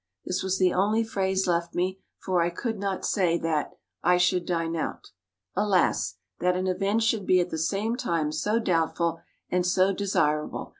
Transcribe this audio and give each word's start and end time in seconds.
This 0.25 0.41
was 0.41 0.57
the 0.57 0.73
only 0.73 1.03
phrase 1.03 1.45
left 1.45 1.75
me, 1.75 1.99
for 2.17 2.41
I 2.41 2.49
could 2.49 2.79
not 2.79 3.05
say 3.05 3.37
that 3.37 3.77
"I 4.01 4.17
should 4.17 4.47
dine 4.47 4.75
out." 4.75 5.11
Alas! 5.55 6.15
that 6.39 6.57
an 6.57 6.65
event 6.65 7.03
should 7.03 7.27
be 7.27 7.39
at 7.39 7.51
the 7.51 7.59
same 7.59 7.95
time 7.95 8.31
so 8.31 8.57
doubtful 8.57 9.21
and 9.51 9.63
so 9.63 9.93
desirable. 9.93 10.69